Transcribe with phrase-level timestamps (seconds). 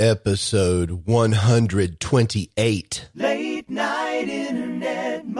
[0.00, 3.08] episode 128.
[3.14, 5.34] Late night internet marketing.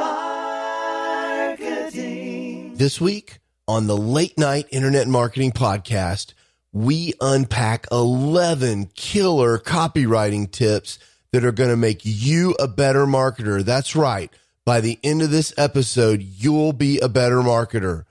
[2.74, 6.34] This week on the Late Night Internet Marketing Podcast,
[6.72, 10.98] we unpack 11 killer copywriting tips
[11.32, 13.62] that are going to make you a better marketer.
[13.62, 14.32] That's right.
[14.64, 18.06] By the end of this episode, you'll be a better marketer.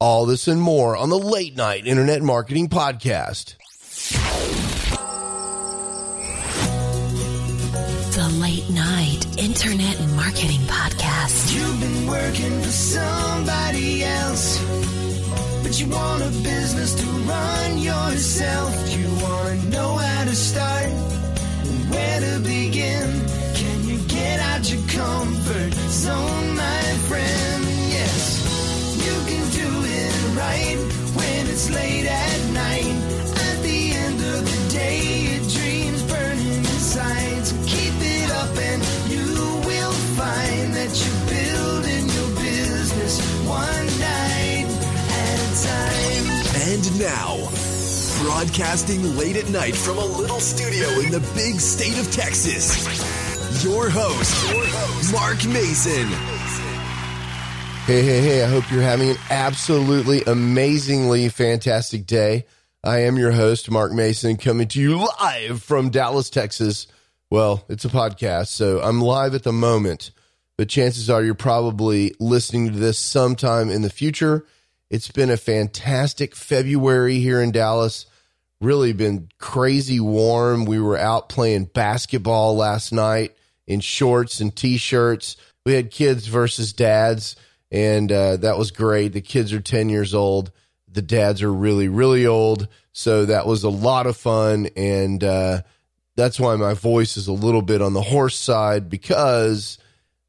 [0.00, 3.56] All this and more on the Late Night Internet Marketing Podcast.
[9.60, 11.52] Internet Marketing Podcast.
[11.52, 14.56] You've been working for somebody else,
[15.64, 18.70] but you want a business to run yourself.
[18.96, 23.10] You want to know how to start, and where to begin.
[23.56, 27.64] Can you get out your comfort zone, my friend?
[27.90, 28.38] Yes,
[29.04, 30.78] you can do it right
[31.16, 33.27] when it's late at night.
[40.88, 44.66] That you're building your business one night
[45.10, 46.24] at a time.
[46.70, 47.36] And now,
[48.22, 53.90] broadcasting late at night from a little studio in the big state of Texas, your
[53.90, 56.08] host, your host Mark Mason.
[57.84, 62.46] Hey, hey, hey, I hope you're having an absolutely amazingly fantastic day.
[62.84, 66.86] I am your host, Mark Mason, coming to you live from Dallas, Texas.
[67.30, 70.12] Well, it's a podcast, so I'm live at the moment,
[70.58, 74.44] but chances are you're probably listening to this sometime in the future.
[74.90, 78.06] It's been a fantastic February here in Dallas.
[78.60, 80.64] Really been crazy warm.
[80.64, 83.36] We were out playing basketball last night
[83.68, 85.36] in shorts and t shirts.
[85.64, 87.36] We had kids versus dads
[87.70, 89.12] and uh, that was great.
[89.12, 90.50] The kids are 10 years old.
[90.90, 92.66] The dads are really, really old.
[92.92, 94.70] So that was a lot of fun.
[94.74, 95.62] And uh,
[96.16, 99.78] that's why my voice is a little bit on the hoarse side because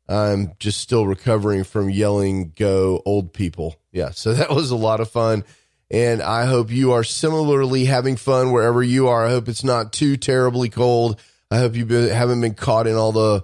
[0.10, 3.76] I'm just still recovering from yelling, go old people.
[3.92, 4.10] Yeah.
[4.12, 5.44] So that was a lot of fun.
[5.92, 9.26] And I hope you are similarly having fun wherever you are.
[9.26, 11.20] I hope it's not too terribly cold.
[11.50, 13.44] I hope you haven't been caught in all the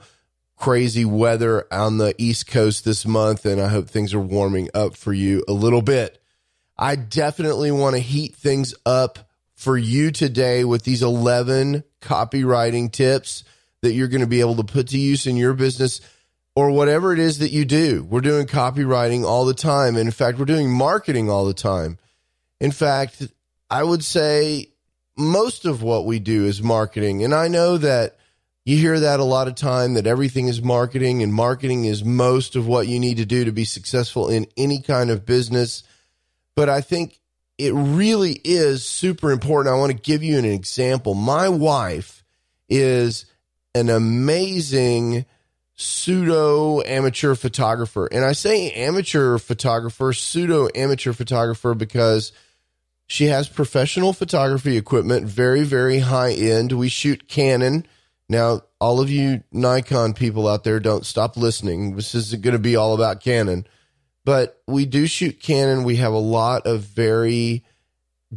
[0.55, 4.95] crazy weather on the East Coast this month, and I hope things are warming up
[4.95, 6.21] for you a little bit.
[6.77, 13.43] I definitely want to heat things up for you today with these 11 copywriting tips
[13.81, 15.99] that you're going to be able to put to use in your business
[16.55, 18.03] or whatever it is that you do.
[18.09, 19.97] We're doing copywriting all the time.
[19.97, 21.97] And in fact, we're doing marketing all the time.
[22.61, 23.27] In fact,
[23.69, 24.69] I would say
[25.17, 27.23] most of what we do is marketing.
[27.23, 28.17] And I know that
[28.63, 32.55] you hear that a lot of time that everything is marketing and marketing is most
[32.55, 35.83] of what you need to do to be successful in any kind of business.
[36.55, 37.19] But I think
[37.57, 39.75] it really is super important.
[39.75, 41.13] I want to give you an example.
[41.13, 42.23] My wife
[42.69, 43.25] is
[43.75, 45.25] an amazing
[45.75, 48.07] pseudo amateur photographer.
[48.07, 52.31] And I say amateur photographer, pseudo amateur photographer because
[53.07, 56.71] she has professional photography equipment, very, very high end.
[56.71, 57.85] We shoot Canon
[58.27, 61.95] now, all of you Nikon people out there, don't stop listening.
[61.95, 63.67] This is going to be all about Canon,
[64.23, 65.83] but we do shoot Canon.
[65.83, 67.63] We have a lot of very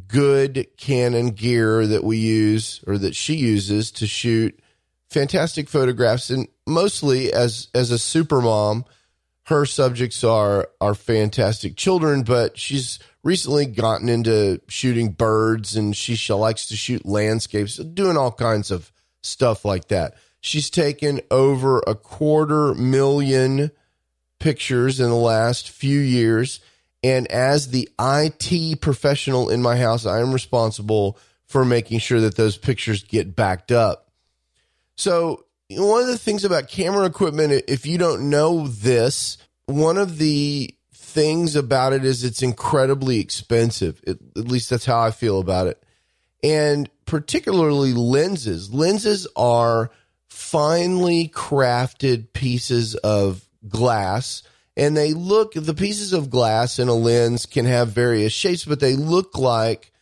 [0.07, 4.61] good Canon gear that we use or that she uses to shoot
[5.09, 6.29] fantastic photographs.
[6.29, 8.85] And mostly as, as a super mom,
[9.47, 16.15] her subjects are, are fantastic children, but she's recently gotten into shooting birds and she,
[16.15, 18.93] she likes to shoot landscapes, doing all kinds of
[19.23, 20.15] stuff like that.
[20.41, 23.71] She's taken over a quarter million
[24.39, 26.61] pictures in the last few years.
[27.03, 32.37] And as the IT professional in my house, I am responsible for making sure that
[32.37, 34.11] those pictures get backed up.
[34.97, 40.19] So, one of the things about camera equipment, if you don't know this, one of
[40.19, 44.01] the things about it is it's incredibly expensive.
[44.07, 45.83] It, at least that's how I feel about it.
[46.43, 48.73] And particularly lenses.
[48.73, 49.91] Lenses are
[50.29, 54.43] finely crafted pieces of glass
[54.77, 58.79] and they look the pieces of glass in a lens can have various shapes but
[58.79, 59.93] they look like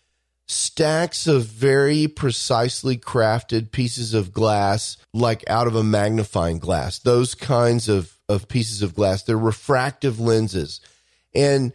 [0.47, 7.35] stacks of very precisely crafted pieces of glass like out of a magnifying glass those
[7.35, 10.81] kinds of of pieces of glass they're refractive lenses
[11.35, 11.73] and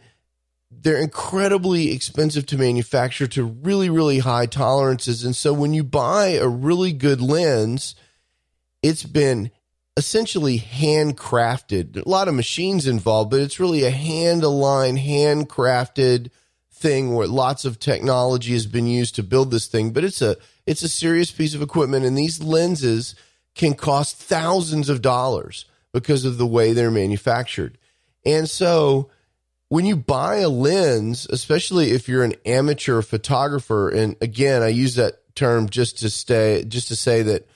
[0.80, 5.24] they're incredibly expensive to manufacture to really, really high tolerances.
[5.24, 7.94] And so when you buy a really good lens,
[8.82, 9.50] it's been
[9.96, 12.04] essentially handcrafted.
[12.04, 16.30] A lot of machines involved, but it's really a hand aligned, handcrafted
[16.82, 19.92] thing where lots of technology has been used to build this thing.
[19.92, 20.36] But it's a
[20.66, 23.14] it's a serious piece of equipment, and these lenses
[23.54, 27.78] can cost thousands of dollars because of the way they're manufactured.
[28.24, 29.10] And so
[29.68, 34.96] when you buy a lens, especially if you're an amateur photographer, and again, I use
[34.96, 37.48] that term just to stay, just to say that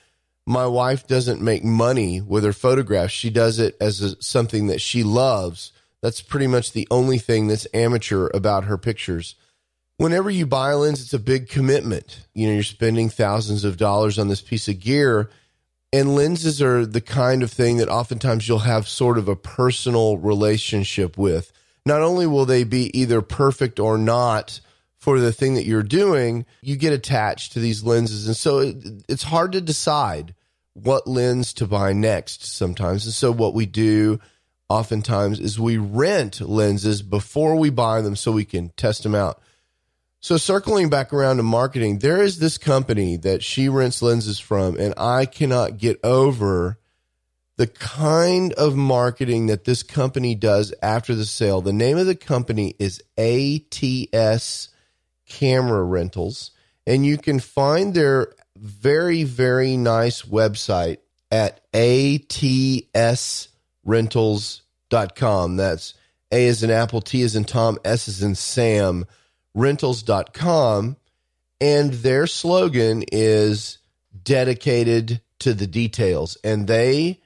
[0.47, 3.13] my wife doesn't make money with her photographs.
[3.13, 5.73] She does it as a, something that she loves.
[6.07, 9.35] That's pretty much the only thing that's amateur about her pictures.
[9.97, 12.27] Whenever you buy a lens, it's a big commitment.
[12.35, 15.31] You know, you're spending thousands of dollars on this piece of gear
[15.93, 20.19] and lenses are the kind of thing that oftentimes you'll have sort of a personal
[20.19, 21.53] relationship with.
[21.85, 24.61] Not only will they be either perfect or not
[24.99, 28.27] for the thing that you're doing, you get attached to these lenses.
[28.27, 28.77] And so it,
[29.09, 30.35] it's hard to decide
[30.75, 33.07] what lens to buy next sometimes.
[33.07, 34.21] And so what we do
[34.69, 39.41] oftentimes is we rent lenses before we buy them so we can test them out.
[40.21, 44.77] So circling back around to marketing, there is this company that she rents lenses from,
[44.77, 46.79] and I cannot get over
[47.57, 51.61] the kind of marketing that this company does after the sale.
[51.61, 54.69] The name of the company is ATS
[55.29, 56.51] Camera Rentals,
[56.87, 60.99] and you can find their very, very nice website
[61.31, 61.61] at
[63.87, 65.57] atsrentals.com.
[65.57, 65.95] That's
[66.33, 69.07] A is in Apple, T is in Tom, S is in Sam
[69.55, 70.97] rentals.com
[71.61, 73.79] and their slogan is
[74.23, 76.37] dedicated to the details.
[76.45, 77.21] And they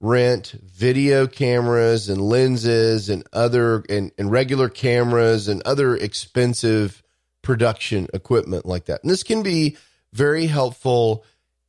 [0.00, 7.02] rent video cameras and lenses and other and, and regular cameras and other expensive
[7.42, 9.02] production equipment like that.
[9.02, 9.76] And this can be
[10.12, 11.24] very helpful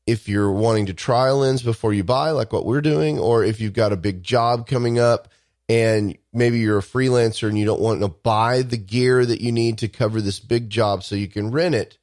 [0.09, 3.43] if you're wanting to try a lens before you buy like what we're doing or
[3.43, 5.29] if you've got a big job coming up
[5.69, 9.51] and maybe you're a freelancer and you don't want to buy the gear that you
[9.51, 11.99] need to cover this big job so you can rent it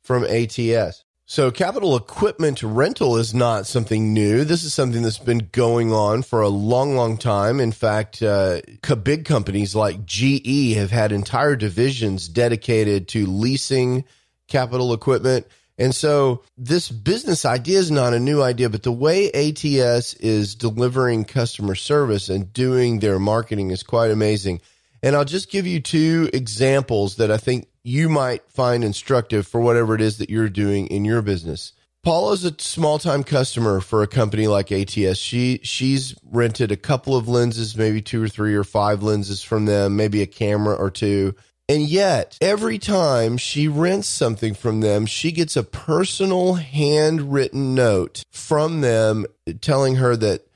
[0.00, 1.04] from ATS.
[1.26, 4.44] So capital equipment rental is not something new.
[4.44, 7.60] This is something that's been going on for a long, long time.
[7.60, 8.60] In fact, uh,
[9.02, 14.04] big companies like GE have had entire divisions dedicated to leasing
[14.46, 15.46] capital equipment.
[15.78, 20.56] And so this business idea is not a new idea, but the way ATS is
[20.56, 24.60] delivering customer service and doing their marketing is quite amazing.
[25.02, 29.60] And I'll just give you two examples that I think you might find instructive for
[29.60, 31.72] whatever it is that you're doing in your business.
[32.02, 35.18] Paula's a small time customer for a company like ATS.
[35.18, 39.66] She she's rented a couple of lenses, maybe two or three or five lenses from
[39.66, 41.34] them, maybe a camera or two.
[41.68, 48.24] And yet, every time she rents something from them, she gets a personal handwritten note
[48.30, 49.26] from them
[49.60, 50.46] telling her that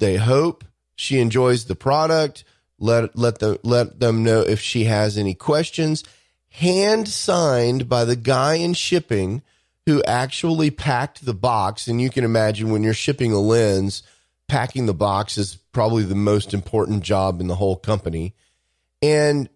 [0.00, 0.64] they hope
[0.96, 2.44] she enjoys the product.
[2.78, 6.02] Let let them let them know if she has any questions.
[6.50, 9.42] Hand signed by the guy in shipping
[9.86, 11.88] who actually packed the box.
[11.88, 14.02] And you can imagine when you're shipping a lens,
[14.48, 18.34] packing the box is probably the most important job in the whole company.
[19.02, 19.48] And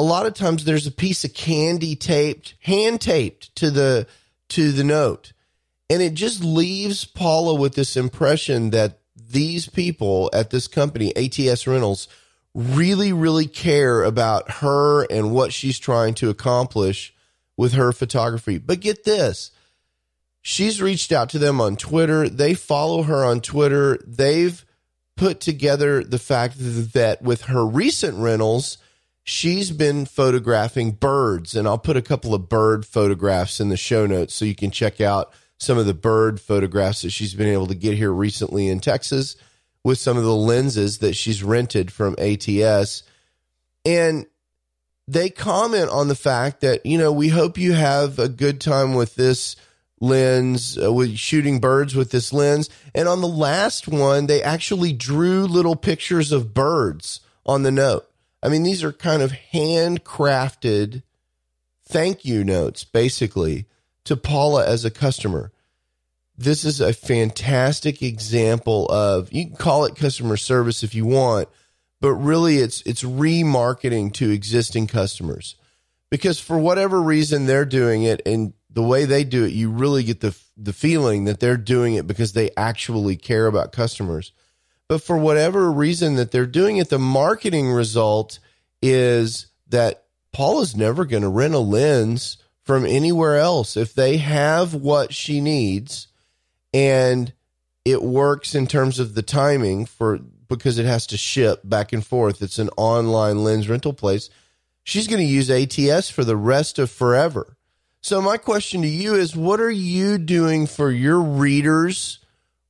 [0.00, 4.06] a lot of times there's a piece of candy taped, hand taped to the
[4.48, 5.32] to the note.
[5.90, 11.66] And it just leaves Paula with this impression that these people at this company, ATS
[11.66, 12.08] Rentals,
[12.54, 17.12] really, really care about her and what she's trying to accomplish
[17.56, 18.56] with her photography.
[18.56, 19.50] But get this
[20.40, 22.26] she's reached out to them on Twitter.
[22.26, 23.98] They follow her on Twitter.
[24.06, 24.64] They've
[25.14, 28.78] put together the fact that with her recent rentals,
[29.24, 34.06] she's been photographing birds, and I'll put a couple of bird photographs in the show
[34.06, 37.66] notes so you can check out some of the bird photographs that she's been able
[37.66, 39.36] to get here recently in Texas
[39.84, 43.02] with some of the lenses that she's rented from ATS.
[43.84, 44.26] And
[45.06, 48.94] they comment on the fact that, you know, we hope you have a good time
[48.94, 49.56] with this
[50.00, 52.70] lens, uh, with shooting birds with this lens.
[52.94, 58.09] And on the last one, they actually drew little pictures of birds on the note.
[58.42, 61.02] I mean, these are kind of handcrafted
[61.90, 63.66] thank you notes, basically,
[64.04, 65.52] to Paula as a customer.
[66.38, 71.48] This is a fantastic example of you can call it customer service if you want,
[72.00, 75.56] but really it's it's remarketing to existing customers.
[76.10, 80.02] Because for whatever reason they're doing it and the way they do it, you really
[80.02, 84.32] get the the feeling that they're doing it because they actually care about customers.
[84.90, 88.40] But for whatever reason that they're doing it, the marketing result
[88.82, 93.76] is that Paul is never going to rent a lens from anywhere else.
[93.76, 96.08] If they have what she needs
[96.74, 97.32] and
[97.84, 100.18] it works in terms of the timing for
[100.48, 104.28] because it has to ship back and forth, it's an online lens rental place.
[104.82, 107.56] She's going to use ATS for the rest of forever.
[108.00, 112.18] So, my question to you is what are you doing for your readers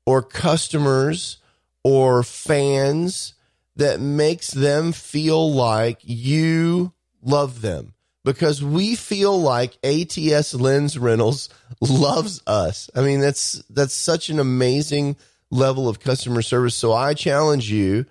[0.05, 1.39] or customers
[1.85, 3.35] or fans
[3.77, 7.95] that makes them feel like you love them?
[8.25, 11.49] Because we feel like ATS Lens Rentals
[11.81, 12.91] loves us.
[12.95, 15.17] I mean, that's that's such an amazing
[15.51, 16.75] level of customer service.
[16.75, 18.07] So I challenge you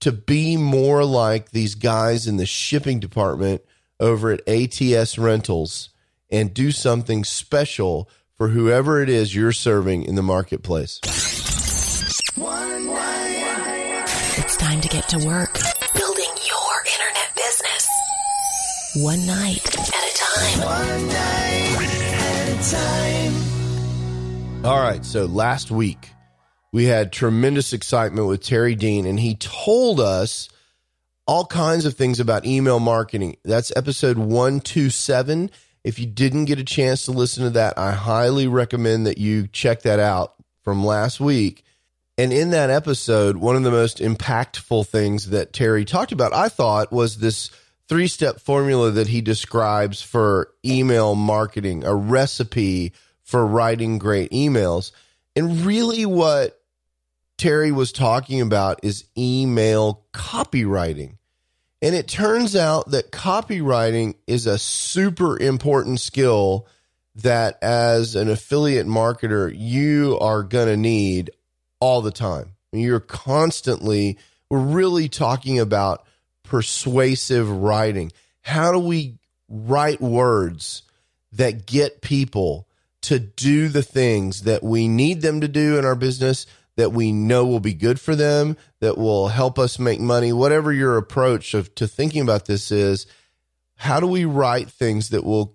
[0.00, 3.62] to be more like these guys in the shipping department
[3.98, 5.90] over at ATS Rentals
[6.30, 11.00] and do something special for whoever it is you're serving in the marketplace.
[14.36, 15.60] It's time to get to work
[15.94, 17.88] building your internet business.
[18.96, 20.58] One night at a time.
[20.58, 21.76] One night
[22.14, 24.64] at a time.
[24.66, 25.04] All right.
[25.04, 26.10] So last week,
[26.72, 30.48] we had tremendous excitement with Terry Dean, and he told us
[31.28, 33.36] all kinds of things about email marketing.
[33.44, 35.52] That's episode 127.
[35.84, 39.46] If you didn't get a chance to listen to that, I highly recommend that you
[39.46, 41.63] check that out from last week.
[42.16, 46.48] And in that episode, one of the most impactful things that Terry talked about, I
[46.48, 47.50] thought, was this
[47.88, 52.92] three step formula that he describes for email marketing, a recipe
[53.24, 54.92] for writing great emails.
[55.34, 56.60] And really, what
[57.36, 61.16] Terry was talking about is email copywriting.
[61.82, 66.68] And it turns out that copywriting is a super important skill
[67.16, 71.30] that, as an affiliate marketer, you are going to need
[71.84, 72.52] all the time.
[72.72, 74.16] You're constantly,
[74.48, 76.06] we're really talking about
[76.42, 78.10] persuasive writing.
[78.40, 79.18] How do we
[79.50, 80.82] write words
[81.32, 82.66] that get people
[83.02, 87.12] to do the things that we need them to do in our business, that we
[87.12, 90.32] know will be good for them, that will help us make money?
[90.32, 93.06] Whatever your approach of, to thinking about this is,
[93.76, 95.54] how do we write things that will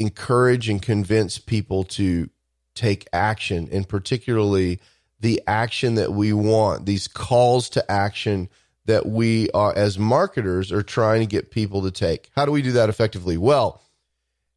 [0.00, 2.28] encourage and convince people to
[2.74, 4.80] take action and particularly
[5.22, 8.48] the action that we want, these calls to action
[8.86, 12.28] that we are as marketers are trying to get people to take.
[12.34, 13.36] How do we do that effectively?
[13.36, 13.80] Well,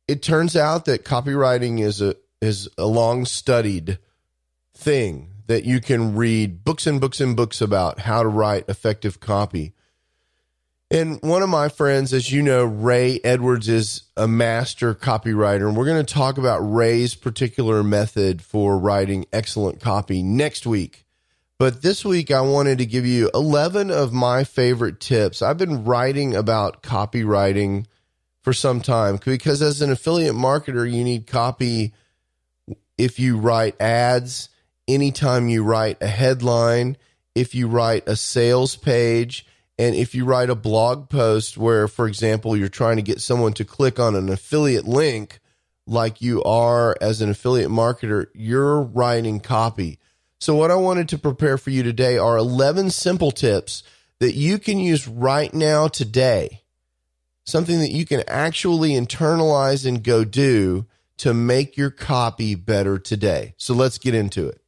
[0.08, 4.00] it turns out that copywriting is a is a long studied
[4.74, 9.20] thing that you can read books and books and books about how to write effective
[9.20, 9.74] copy.
[10.92, 15.68] And one of my friends, as you know, Ray Edwards is a master copywriter.
[15.68, 21.06] And we're going to talk about Ray's particular method for writing excellent copy next week.
[21.58, 25.42] But this week, I wanted to give you 11 of my favorite tips.
[25.42, 27.86] I've been writing about copywriting
[28.44, 31.94] for some time because as an affiliate marketer, you need copy
[32.98, 34.50] if you write ads,
[34.88, 36.98] anytime you write a headline,
[37.34, 39.46] if you write a sales page,
[39.78, 43.54] and if you write a blog post where, for example, you're trying to get someone
[43.54, 45.40] to click on an affiliate link,
[45.86, 50.00] like you are as an affiliate marketer, you're writing copy.
[50.40, 53.84] So, what I wanted to prepare for you today are 11 simple tips
[54.20, 56.64] that you can use right now today,
[57.44, 60.86] something that you can actually internalize and go do
[61.18, 63.56] to make your copy better today.
[63.58, 64.62] So, let's get into it.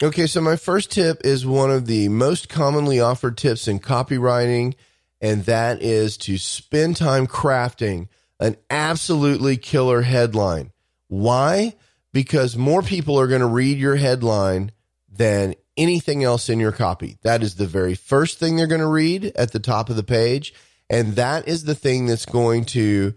[0.00, 4.74] Okay, so my first tip is one of the most commonly offered tips in copywriting,
[5.20, 8.06] and that is to spend time crafting
[8.38, 10.70] an absolutely killer headline.
[11.08, 11.74] Why?
[12.12, 14.70] Because more people are going to read your headline
[15.10, 17.18] than anything else in your copy.
[17.22, 20.04] That is the very first thing they're going to read at the top of the
[20.04, 20.54] page.
[20.88, 23.14] And that is the thing that's going to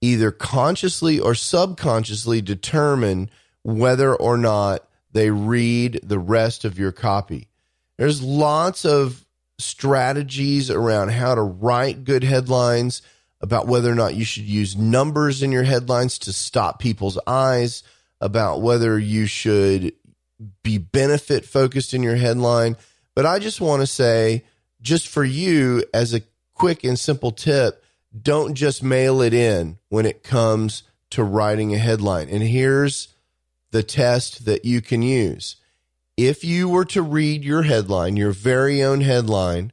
[0.00, 3.30] either consciously or subconsciously determine
[3.62, 7.48] whether or not they read the rest of your copy.
[7.96, 9.26] There's lots of
[9.58, 13.02] strategies around how to write good headlines,
[13.40, 17.82] about whether or not you should use numbers in your headlines to stop people's eyes,
[18.20, 19.92] about whether you should
[20.62, 22.76] be benefit focused in your headline.
[23.14, 24.44] But I just want to say,
[24.80, 26.22] just for you, as a
[26.54, 27.82] quick and simple tip,
[28.22, 32.28] don't just mail it in when it comes to writing a headline.
[32.28, 33.08] And here's
[33.70, 35.56] the test that you can use.
[36.16, 39.72] If you were to read your headline, your very own headline,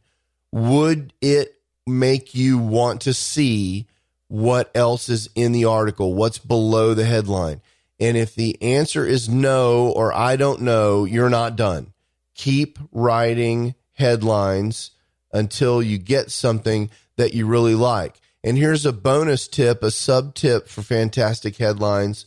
[0.51, 3.87] would it make you want to see
[4.27, 7.61] what else is in the article, what's below the headline?
[7.99, 11.93] And if the answer is no or I don't know, you're not done.
[12.35, 14.91] Keep writing headlines
[15.33, 18.21] until you get something that you really like.
[18.43, 22.25] And here's a bonus tip, a sub tip for fantastic headlines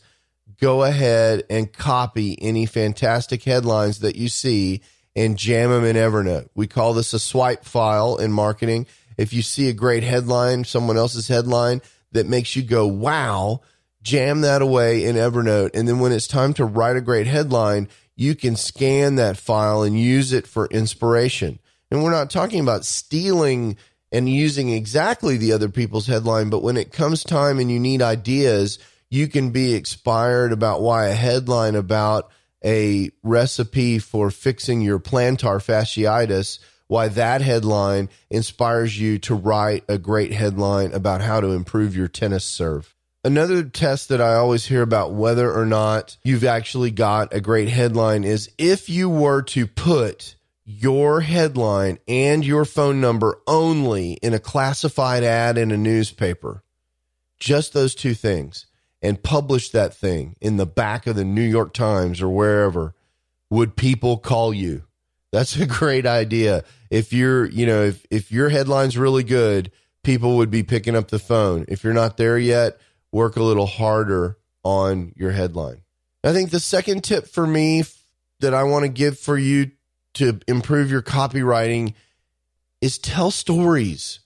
[0.61, 4.81] go ahead and copy any fantastic headlines that you see
[5.15, 6.49] and jam them in Evernote.
[6.55, 8.85] We call this a swipe file in marketing.
[9.17, 13.61] If you see a great headline, someone else's headline that makes you go, wow,
[14.03, 15.71] jam that away in Evernote.
[15.73, 19.81] And then when it's time to write a great headline, you can scan that file
[19.81, 21.59] and use it for inspiration.
[21.89, 23.77] And we're not talking about stealing
[24.11, 28.01] and using exactly the other people's headline, but when it comes time and you need
[28.01, 28.77] ideas,
[29.11, 32.31] you can be inspired about why a headline about
[32.63, 39.97] a recipe for fixing your plantar fasciitis, why that headline inspires you to write a
[39.97, 42.95] great headline about how to improve your tennis serve.
[43.23, 47.69] Another test that I always hear about whether or not you've actually got a great
[47.69, 54.33] headline is if you were to put your headline and your phone number only in
[54.33, 56.63] a classified ad in a newspaper,
[57.39, 58.67] just those two things,
[59.01, 62.93] and publish that thing in the back of the New York Times or wherever,
[63.49, 64.83] would people call you?
[65.31, 66.63] That's a great idea.
[66.89, 69.71] If you're, you know, if, if your headline's really good,
[70.03, 71.65] people would be picking up the phone.
[71.67, 72.79] If you're not there yet,
[73.11, 75.81] work a little harder on your headline.
[76.23, 77.83] I think the second tip for me
[78.39, 79.71] that I want to give for you
[80.15, 81.93] to improve your copywriting
[82.81, 84.19] is tell stories.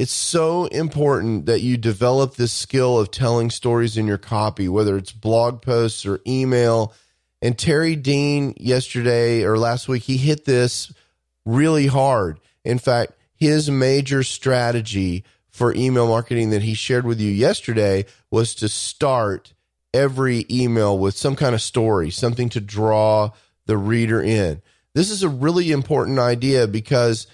[0.00, 4.96] It's so important that you develop this skill of telling stories in your copy, whether
[4.96, 6.94] it's blog posts or email.
[7.42, 10.90] And Terry Dean yesterday or last week, he hit this
[11.44, 12.40] really hard.
[12.64, 18.54] In fact, his major strategy for email marketing that he shared with you yesterday was
[18.54, 19.52] to start
[19.92, 23.32] every email with some kind of story, something to draw
[23.66, 24.62] the reader in.
[24.94, 27.26] This is a really important idea because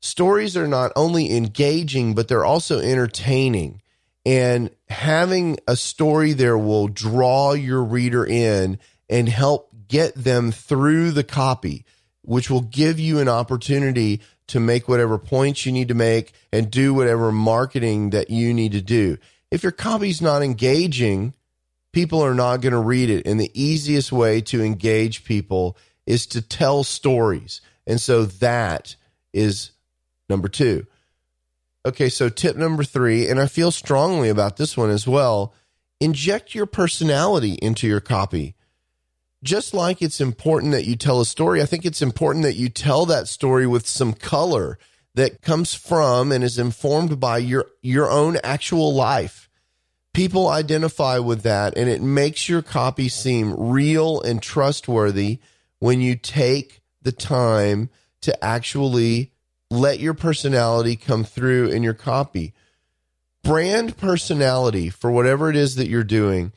[0.00, 3.82] stories are not only engaging, but they're also entertaining.
[4.24, 11.12] And having a story there will draw your reader in and help get them through
[11.12, 11.84] the copy,
[12.22, 16.70] which will give you an opportunity to make whatever points you need to make and
[16.70, 19.16] do whatever marketing that you need to do.
[19.50, 21.34] If your copy's not engaging,
[21.92, 23.26] people are not going to read it.
[23.26, 27.60] And the easiest way to engage people is to tell stories.
[27.86, 28.96] And so that
[29.32, 29.70] is
[30.28, 30.86] number two.
[31.84, 35.54] Okay, so tip number three, and I feel strongly about this one as well
[36.00, 38.54] inject your personality into your copy.
[39.42, 42.68] Just like it's important that you tell a story, I think it's important that you
[42.68, 44.78] tell that story with some color
[45.14, 49.48] that comes from and is informed by your your own actual life.
[50.12, 55.38] People identify with that and it makes your copy seem real and trustworthy
[55.78, 57.90] when you take the time
[58.22, 59.32] to actually
[59.76, 62.52] let your personality come through in your copy.
[63.42, 66.52] Brand personality for whatever it is that you're doing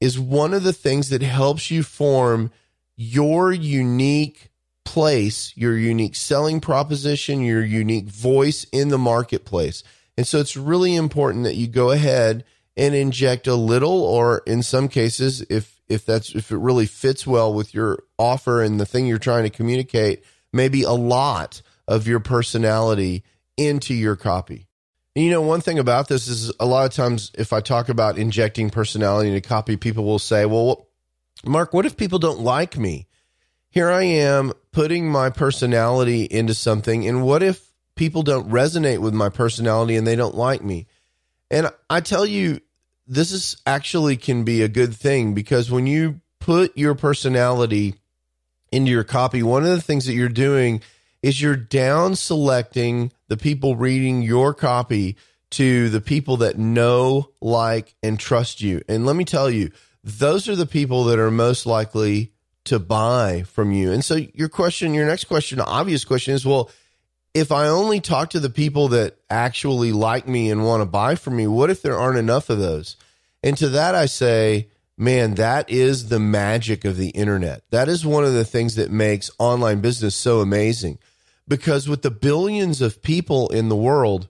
[0.00, 2.50] is one of the things that helps you form
[2.96, 4.50] your unique
[4.84, 9.84] place, your unique selling proposition, your unique voice in the marketplace.
[10.16, 12.44] And so it's really important that you go ahead
[12.76, 17.26] and inject a little or in some cases if if that's if it really fits
[17.26, 22.06] well with your offer and the thing you're trying to communicate, maybe a lot of
[22.06, 23.24] your personality
[23.56, 24.68] into your copy.
[25.16, 27.88] And you know, one thing about this is a lot of times if I talk
[27.88, 30.86] about injecting personality into copy, people will say, "Well,
[31.44, 33.08] Mark, what if people don't like me?"
[33.70, 39.14] Here I am putting my personality into something, and what if people don't resonate with
[39.14, 40.86] my personality and they don't like me?
[41.50, 42.60] And I tell you,
[43.06, 47.94] this is actually can be a good thing because when you put your personality
[48.70, 50.82] into your copy, one of the things that you're doing
[51.22, 55.16] is you're down selecting the people reading your copy
[55.50, 58.82] to the people that know, like, and trust you.
[58.88, 59.70] And let me tell you,
[60.04, 62.32] those are the people that are most likely
[62.64, 63.90] to buy from you.
[63.92, 66.70] And so your question, your next question, obvious question is, well,
[67.34, 71.14] if I only talk to the people that actually like me and want to buy
[71.14, 72.96] from me, what if there aren't enough of those?
[73.42, 77.62] And to that, I say, man, that is the magic of the internet.
[77.70, 80.98] That is one of the things that makes online business so amazing.
[81.46, 84.28] Because with the billions of people in the world,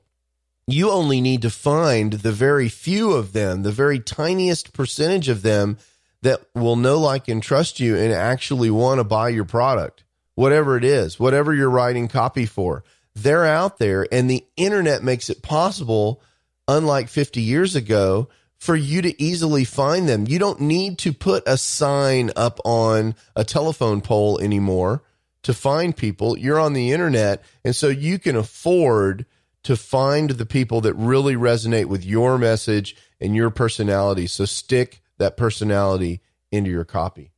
[0.66, 5.42] you only need to find the very few of them, the very tiniest percentage of
[5.42, 5.78] them
[6.22, 10.04] that will know, like, and trust you and actually want to buy your product,
[10.34, 12.84] whatever it is, whatever you're writing copy for
[13.22, 16.22] they're out there and the internet makes it possible
[16.66, 18.28] unlike 50 years ago
[18.58, 20.26] for you to easily find them.
[20.26, 25.02] You don't need to put a sign up on a telephone pole anymore
[25.44, 26.36] to find people.
[26.36, 29.24] You're on the internet and so you can afford
[29.62, 34.26] to find the people that really resonate with your message and your personality.
[34.26, 37.32] So stick that personality into your copy.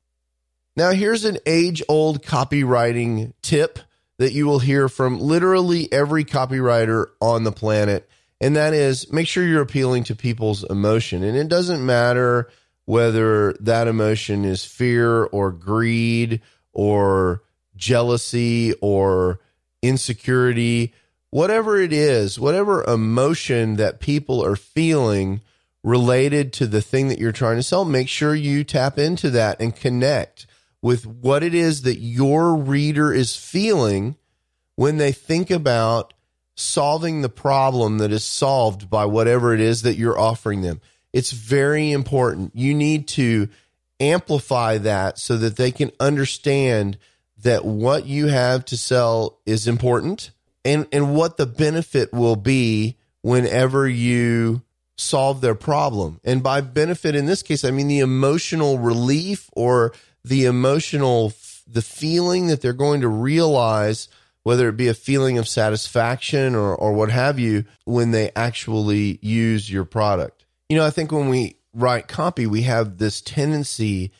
[0.77, 3.79] Now here's an age old copywriting tip
[4.19, 8.09] that you will hear from literally every copywriter on the planet.
[8.41, 11.23] And that is make sure you're appealing to people's emotion.
[11.23, 12.51] And it doesn't matter
[12.87, 16.41] whether that emotion is fear or greed
[16.73, 17.43] or
[17.77, 19.41] jealousy or
[19.83, 20.95] insecurity,
[21.31, 25.41] whatever it is, whatever emotion that people are feeling
[25.83, 29.61] related to the thing that you're trying to sell, make sure you tap into that
[29.61, 30.47] and connect
[30.83, 34.17] with what it is that your reader is feeling
[34.77, 36.13] when they think about
[36.61, 40.81] solving the problem that is solved by whatever it is that you're offering them.
[41.13, 42.53] It's very important.
[42.55, 43.49] You need to
[43.99, 46.99] amplify that so that they can understand
[47.43, 50.31] that what you have to sell is important
[50.65, 54.63] and, and what the benefit will be whenever you
[54.97, 56.21] solve their problem.
[56.25, 59.93] And by benefit in this case, I mean the emotional relief or
[60.25, 61.33] the emotional,
[61.67, 64.09] the feeling that they're going to realize,
[64.43, 69.19] whether it be a feeling of satisfaction or, or what have you, when they actually
[69.23, 70.45] use your product.
[70.69, 74.13] You know, I think when we write copy, we have this tendency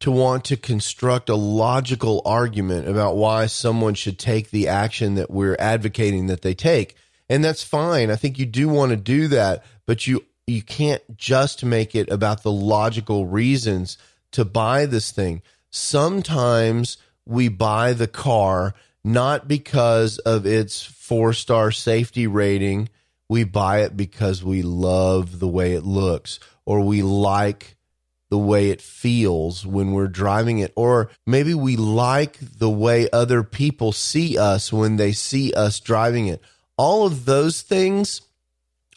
[0.00, 5.30] to want to construct a logical argument about why someone should take the action that
[5.30, 6.96] we're advocating that they take.
[7.28, 8.10] And that's fine.
[8.10, 12.08] I think you do want to do that, but you you can't just make it
[12.08, 13.98] about the logical reasons
[14.30, 15.42] to buy this thing.
[15.70, 18.74] Sometimes we buy the car
[19.06, 22.88] not because of its four-star safety rating.
[23.28, 27.76] We buy it because we love the way it looks or we like
[28.28, 33.44] the way it feels when we're driving it, or maybe we like the way other
[33.44, 36.42] people see us when they see us driving it.
[36.76, 38.22] All of those things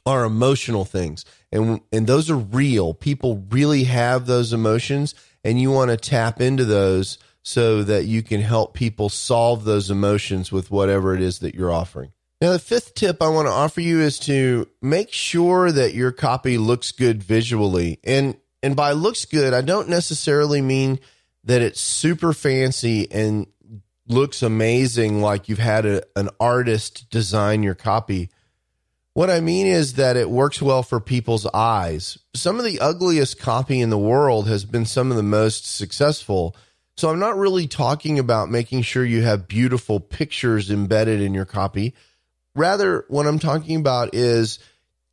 [0.05, 2.95] are emotional things, and and those are real.
[2.95, 8.21] People really have those emotions, and you want to tap into those so that you
[8.21, 12.11] can help people solve those emotions with whatever it is that you're offering.
[12.41, 16.11] Now, the fifth tip I want to offer you is to make sure that your
[16.11, 17.99] copy looks good visually.
[18.03, 20.99] And and by looks good, I don't necessarily mean
[21.45, 23.47] that it's super fancy and
[24.07, 28.29] looks amazing like you've had a, an artist design your copy.
[29.13, 32.17] What I mean is that it works well for people's eyes.
[32.33, 36.55] Some of the ugliest copy in the world has been some of the most successful.
[36.99, 41.45] So I'm not really talking about making sure you have beautiful pictures embedded in your
[41.45, 41.95] copy.
[42.55, 44.59] Rather, what I'm talking about is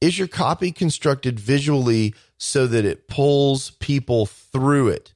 [0.00, 5.14] is your copy constructed visually so that it pulls people through it?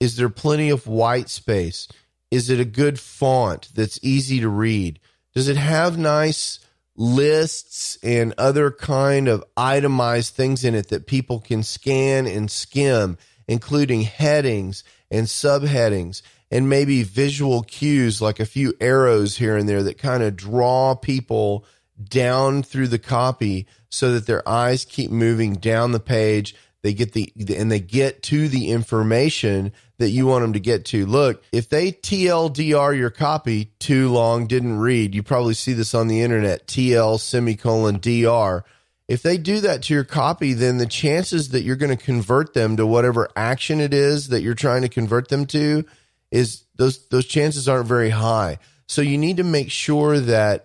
[0.00, 1.86] Is there plenty of white space?
[2.32, 4.98] Is it a good font that's easy to read?
[5.32, 6.58] Does it have nice
[6.96, 13.16] lists and other kind of itemized things in it that people can scan and skim,
[13.46, 19.82] including headings and subheadings and maybe visual cues like a few arrows here and there
[19.82, 21.64] that kind of draw people
[22.02, 27.12] down through the copy so that their eyes keep moving down the page they get
[27.12, 31.04] the and they get to the information that you want them to get to.
[31.04, 36.08] Look, if they TLDR your copy too long, didn't read, you probably see this on
[36.08, 38.64] the internet, TL semicolon DR.
[39.10, 42.54] If they do that to your copy, then the chances that you're going to convert
[42.54, 45.84] them to whatever action it is that you're trying to convert them to
[46.30, 48.60] is those those chances aren't very high.
[48.86, 50.64] So you need to make sure that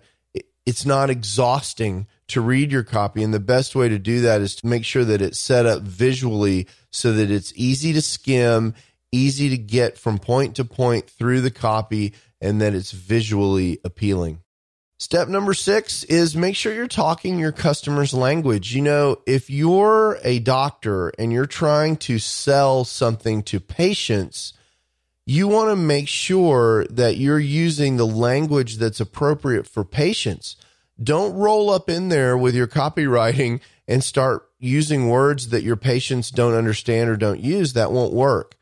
[0.64, 3.24] it's not exhausting to read your copy.
[3.24, 5.82] And the best way to do that is to make sure that it's set up
[5.82, 8.74] visually so that it's easy to skim,
[9.10, 14.38] easy to get from point to point through the copy, and that it's visually appealing.
[14.98, 18.74] Step number six is make sure you're talking your customer's language.
[18.74, 24.54] You know, if you're a doctor and you're trying to sell something to patients,
[25.26, 30.56] you want to make sure that you're using the language that's appropriate for patients.
[31.02, 36.30] Don't roll up in there with your copywriting and start using words that your patients
[36.30, 37.74] don't understand or don't use.
[37.74, 38.55] That won't work.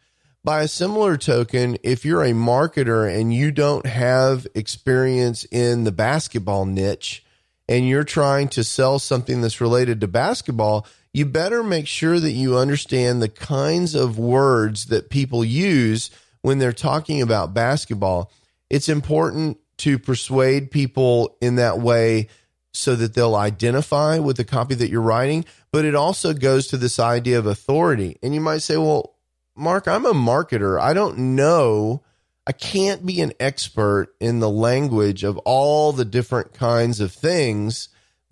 [0.44, 5.92] By a similar token, if you're a marketer and you don't have experience in the
[5.92, 7.24] basketball niche
[7.66, 12.32] and you're trying to sell something that's related to basketball, you better make sure that
[12.32, 16.10] you understand the kinds of words that people use
[16.42, 18.30] when they're talking about basketball.
[18.68, 22.28] It's important to persuade people in that way
[22.74, 25.46] so that they'll identify with the copy that you're writing.
[25.72, 28.18] But it also goes to this idea of authority.
[28.22, 29.13] And you might say, well,
[29.56, 30.80] Mark, I'm a marketer.
[30.80, 32.02] I don't know.
[32.46, 37.88] I can't be an expert in the language of all the different kinds of things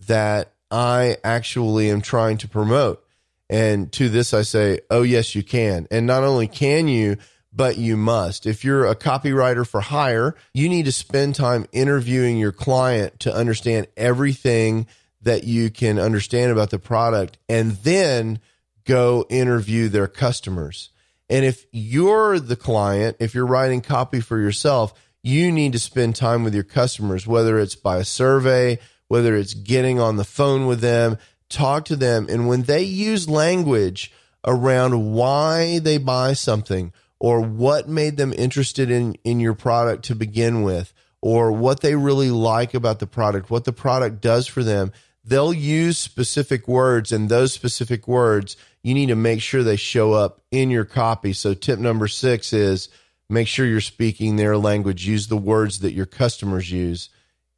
[0.07, 3.05] that I actually am trying to promote.
[3.49, 5.87] And to this, I say, oh, yes, you can.
[5.91, 7.19] And not only can you,
[7.53, 8.47] but you must.
[8.47, 13.35] If you're a copywriter for hire, you need to spend time interviewing your client to
[13.35, 14.87] understand everything
[15.21, 18.41] that you can understand about the product and then
[18.85, 20.91] go interview their customers.
[21.33, 24.93] And if you're the client, if you're writing copy for yourself,
[25.23, 29.55] you need to spend time with your customers, whether it's by a survey, whether it's
[29.55, 31.17] getting on the phone with them,
[31.49, 32.27] talk to them.
[32.29, 34.13] And when they use language
[34.47, 40.15] around why they buy something or what made them interested in, in your product to
[40.15, 40.93] begin with,
[41.23, 44.93] or what they really like about the product, what the product does for them,
[45.25, 50.13] they'll use specific words and those specific words you need to make sure they show
[50.13, 51.33] up in your copy.
[51.33, 52.89] So tip number six is
[53.29, 55.07] make sure you're speaking their language.
[55.07, 57.09] Use the words that your customers use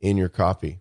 [0.00, 0.80] in your copy.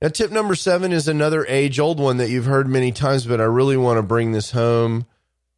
[0.00, 3.40] Now tip number seven is another age old one that you've heard many times but
[3.40, 5.06] i really want to bring this home.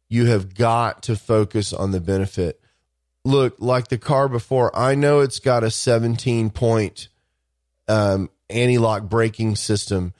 [0.09, 2.61] You have got to focus on the benefit.
[3.25, 7.09] Look like the car before i know it's got a 17 point
[7.89, 10.13] um, anti-lock braking system.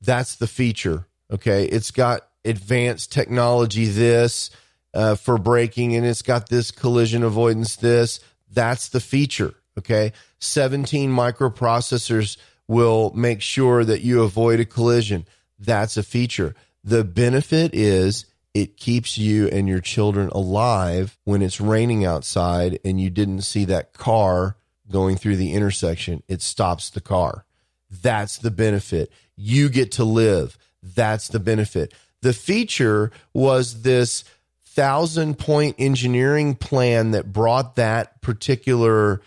[0.00, 4.50] That's the feature okay it's got advanced technology this
[4.94, 8.20] uh, for braking and it's got this collision avoidance this.
[8.50, 10.12] That's the feature okay?
[10.40, 12.36] 17 microprocessors
[12.68, 15.26] will make sure that you avoid a collision.
[15.58, 16.54] That's a feature.
[16.84, 23.00] The benefit is it keeps you and your children alive when it's raining outside and
[23.00, 24.56] you didn't see that car
[24.90, 26.22] going through the intersection.
[26.28, 27.44] It stops the car.
[27.90, 29.10] That's the benefit.
[29.36, 30.58] You get to live.
[30.82, 31.92] That's the benefit.
[32.22, 34.24] The feature was this
[34.64, 39.20] thousand point engineering plan that brought that particular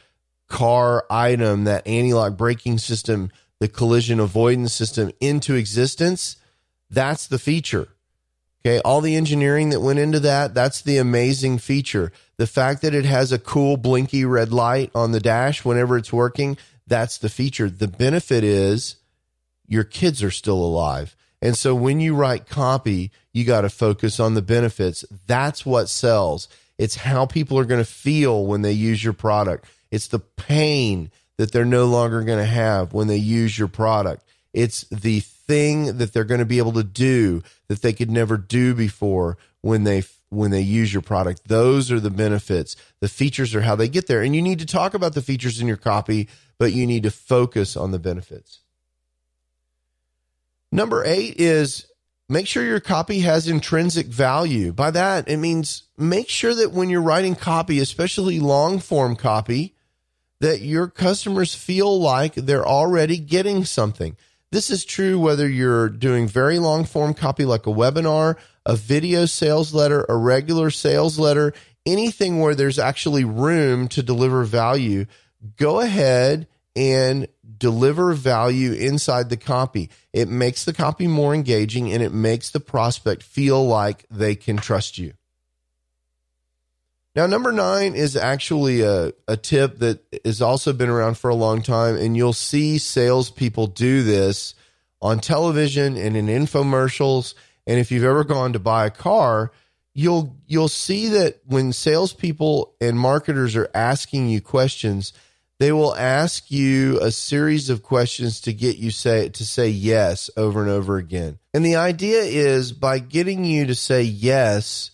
[0.47, 6.37] car item, that anti lock braking system, the collision avoidance system into existence.
[6.89, 7.89] That's the feature.
[8.65, 8.79] Okay.
[8.83, 12.11] All the engineering that went into that, that's the amazing feature.
[12.37, 16.11] The fact that it has a cool blinky red light on the dash whenever it's
[16.11, 17.69] working, that's the feature.
[17.69, 18.95] The benefit is
[19.67, 21.15] your kids are still alive.
[21.45, 25.05] And so when you write copy, you got to focus on the benefits.
[25.27, 26.47] That's what sells.
[26.79, 29.65] It's how people are going to feel when they use your product.
[29.91, 34.23] It's the pain that they're no longer going to have when they use your product.
[34.53, 38.38] It's the thing that they're going to be able to do that they could never
[38.38, 41.47] do before when they when they use your product.
[41.47, 42.75] Those are the benefits.
[43.01, 44.23] The features are how they get there.
[44.23, 46.27] And you need to talk about the features in your copy
[46.58, 48.62] but you need to focus on the benefits.
[50.75, 51.88] Number eight is
[52.27, 54.73] make sure your copy has intrinsic value.
[54.73, 59.75] By that, it means make sure that when you're writing copy, especially long form copy,
[60.41, 64.17] that your customers feel like they're already getting something.
[64.51, 68.35] This is true whether you're doing very long form copy like a webinar,
[68.65, 71.53] a video sales letter, a regular sales letter,
[71.85, 75.05] anything where there's actually room to deliver value
[75.57, 77.27] go ahead and
[77.58, 79.89] deliver value inside the copy.
[80.13, 84.58] It makes the copy more engaging and it makes the prospect feel like they can
[84.58, 85.13] trust you.
[87.15, 91.36] Now, number nine is actually a, a tip that has also been around for a
[91.36, 94.53] long time, and you'll see salespeople do this
[95.01, 97.34] on television and in infomercials.
[97.65, 99.53] And if you've ever gone to buy a car,
[99.93, 105.13] you'll you'll see that when salespeople and marketers are asking you questions,
[105.59, 110.29] they will ask you a series of questions to get you say to say yes
[110.35, 111.39] over and over again.
[111.53, 114.91] And the idea is by getting you to say yes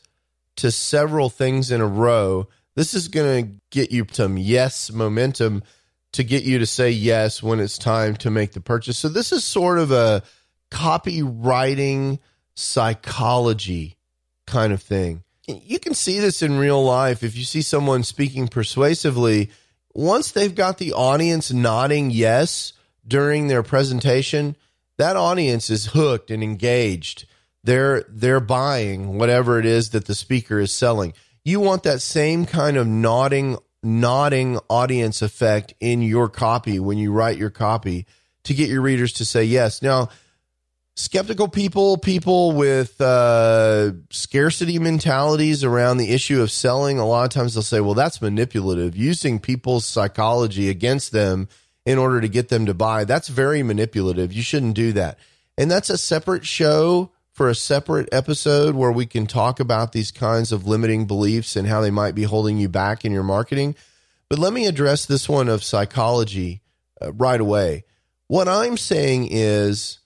[0.57, 5.63] to several things in a row, this is going to get you some yes momentum
[6.13, 8.97] to get you to say yes when it's time to make the purchase.
[8.97, 10.21] So this is sort of a
[10.69, 12.19] copywriting
[12.53, 13.97] psychology
[14.45, 15.23] kind of thing.
[15.47, 19.49] You can see this in real life if you see someone speaking persuasively
[19.93, 22.73] once they've got the audience nodding yes
[23.07, 24.55] during their presentation,
[24.97, 27.25] that audience is hooked and engaged.
[27.63, 31.13] They're they're buying whatever it is that the speaker is selling.
[31.43, 37.11] You want that same kind of nodding nodding audience effect in your copy when you
[37.11, 38.05] write your copy
[38.43, 39.81] to get your readers to say yes.
[39.81, 40.09] Now,
[41.01, 47.31] skeptical people, people with uh, scarcity mentalities around the issue of selling, a lot of
[47.31, 51.49] times they'll say, well, that's manipulative, using people's psychology against them
[51.87, 53.03] in order to get them to buy.
[53.03, 54.31] That's very manipulative.
[54.31, 55.17] You shouldn't do that.
[55.57, 60.11] And that's a separate show for a separate episode where we can talk about these
[60.11, 63.75] kinds of limiting beliefs and how they might be holding you back in your marketing.
[64.29, 66.61] But let me address this one of psychology
[67.01, 67.85] uh, right away.
[68.27, 69.97] What I'm saying is,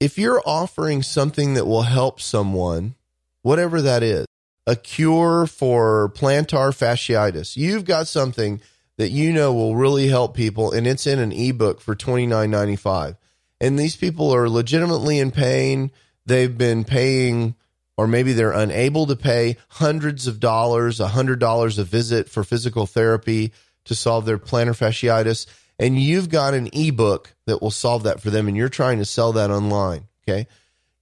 [0.00, 2.94] if you're offering something that will help someone,
[3.42, 4.26] whatever that is,
[4.66, 8.60] a cure for plantar fasciitis, you've got something
[8.96, 12.50] that you know will really help people, and it's in an ebook for twenty nine
[12.50, 13.16] ninety five.
[13.60, 15.90] And these people are legitimately in pain.
[16.26, 17.54] They've been paying,
[17.96, 22.44] or maybe they're unable to pay hundreds of dollars, a hundred dollars a visit for
[22.44, 23.52] physical therapy
[23.84, 25.46] to solve their plantar fasciitis.
[25.78, 29.04] And you've got an ebook that will solve that for them, and you're trying to
[29.04, 30.04] sell that online.
[30.26, 30.46] Okay.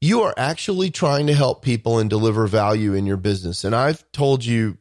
[0.00, 3.62] You are actually trying to help people and deliver value in your business.
[3.62, 4.78] And I've told you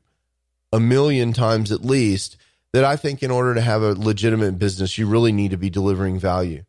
[0.73, 2.37] a million times at least
[2.73, 5.69] that I think in order to have a legitimate business, you really need to be
[5.69, 6.63] delivering value.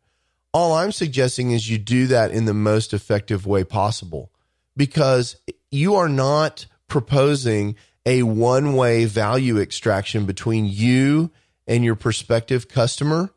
[0.53, 4.29] All I'm suggesting is you do that in the most effective way possible
[4.77, 5.35] because
[5.71, 11.31] you are not proposing a one way value extraction between you
[11.67, 13.31] and your prospective customer.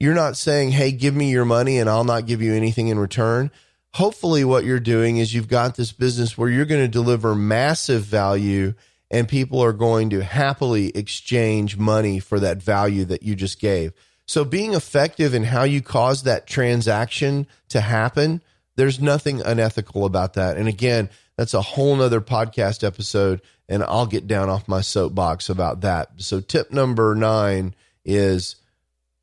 [0.00, 2.98] You're not saying, hey, give me your money and I'll not give you anything in
[2.98, 3.50] return.
[3.94, 8.04] Hopefully, what you're doing is you've got this business where you're going to deliver massive
[8.04, 8.74] value
[9.10, 13.92] and people are going to happily exchange money for that value that you just gave.
[14.26, 18.42] So being effective in how you cause that transaction to happen,
[18.76, 20.58] there's nothing unethical about that.
[20.58, 25.48] And again, that's a whole nother podcast episode, and I'll get down off my soapbox
[25.48, 26.10] about that.
[26.16, 28.56] So tip number nine is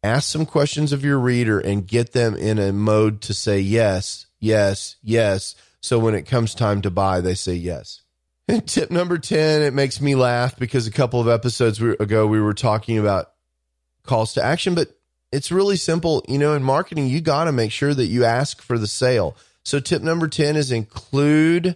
[0.01, 4.28] ask some questions of your reader and get them in a mode to say yes,
[4.39, 5.56] yes, yes.
[5.82, 8.01] So when it comes time to buy, they say yes.
[8.47, 12.39] And tip number 10, it makes me laugh because a couple of episodes ago we
[12.39, 13.32] were talking about
[14.04, 14.89] calls to action, but
[15.32, 16.23] it's really simple.
[16.30, 19.36] You know, in marketing, you got to make sure that you ask for the sale.
[19.63, 21.75] So, tip number 10 is include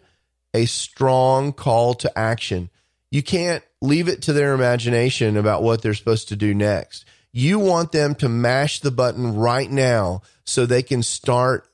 [0.53, 2.69] a strong call to action.
[3.11, 7.05] You can't leave it to their imagination about what they're supposed to do next.
[7.31, 11.67] You want them to mash the button right now so they can start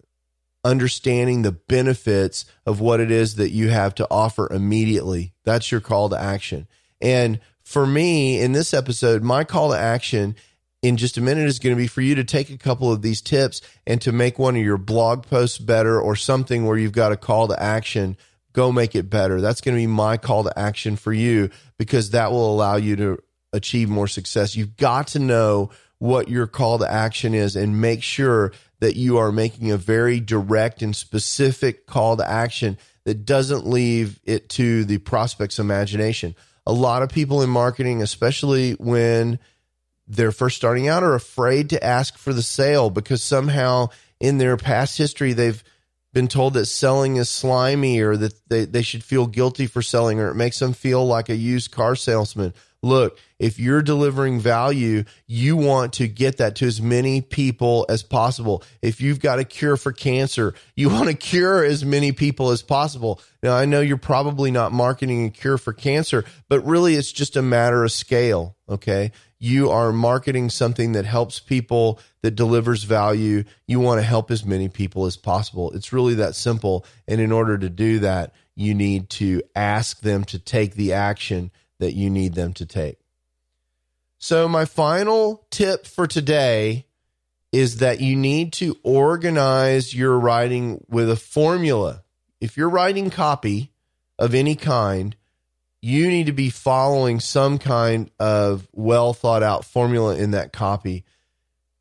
[0.64, 5.34] understanding the benefits of what it is that you have to offer immediately.
[5.44, 6.68] That's your call to action.
[7.02, 10.36] And for me, in this episode, my call to action
[10.82, 13.02] in just a minute is going to be for you to take a couple of
[13.02, 16.92] these tips and to make one of your blog posts better or something where you've
[16.92, 18.18] got a call to action.
[18.56, 19.42] Go make it better.
[19.42, 22.96] That's going to be my call to action for you because that will allow you
[22.96, 24.56] to achieve more success.
[24.56, 29.18] You've got to know what your call to action is and make sure that you
[29.18, 34.86] are making a very direct and specific call to action that doesn't leave it to
[34.86, 36.34] the prospect's imagination.
[36.66, 39.38] A lot of people in marketing, especially when
[40.08, 43.90] they're first starting out, are afraid to ask for the sale because somehow
[44.22, 45.62] in their past history, they've
[46.16, 50.20] been told that selling is slimy or that they, they should feel guilty for selling
[50.20, 52.54] or it makes them feel like a used car salesman
[52.86, 58.04] look, if you're delivering value, you want to get that to as many people as
[58.04, 58.64] possible.
[58.82, 62.62] If you've got a cure for cancer, you want to cure as many people as
[62.62, 63.20] possible.
[63.44, 67.36] Now, I know you're probably not marketing a cure for cancer, but really it's just
[67.36, 68.56] a matter of scale.
[68.70, 69.12] Okay.
[69.46, 73.44] You are marketing something that helps people, that delivers value.
[73.68, 75.72] You want to help as many people as possible.
[75.74, 76.84] It's really that simple.
[77.08, 81.52] And in order to do that, you need to ask them to take the action
[81.78, 82.98] that you need them to take.
[84.18, 86.88] So, my final tip for today
[87.52, 92.02] is that you need to organize your writing with a formula.
[92.42, 93.72] If you're writing copy
[94.18, 95.16] of any kind,
[95.86, 101.06] you need to be following some kind of well thought out formula in that copy.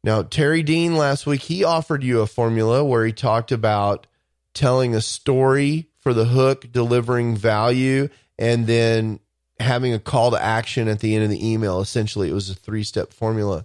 [0.02, 4.06] Now, Terry Dean last week, he offered you a formula where he talked about
[4.52, 9.20] telling a story for the hook, delivering value, and then
[9.58, 11.80] having a call to action at the end of the email.
[11.80, 13.64] Essentially, it was a three step formula.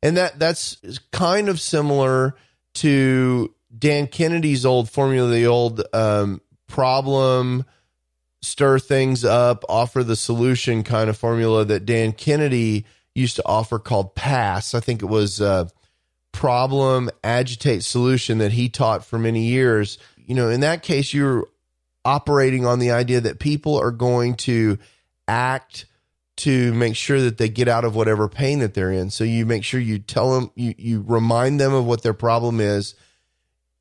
[0.00, 0.76] And that that's
[1.10, 2.36] kind of similar
[2.74, 7.64] to Dan Kennedy's old formula, the old um, problem,
[8.42, 13.78] stir things up, offer the solution kind of formula that Dan Kennedy used to offer
[13.78, 14.74] called PASS.
[14.74, 15.68] I think it was uh,
[16.32, 19.98] problem, agitate, solution that he taught for many years.
[20.16, 21.46] You know, in that case, you're
[22.04, 24.78] operating on the idea that people are going to
[25.28, 25.86] act
[26.34, 29.10] to make sure that they get out of whatever pain that they're in.
[29.10, 32.58] So you make sure you tell them, you, you remind them of what their problem
[32.58, 32.94] is.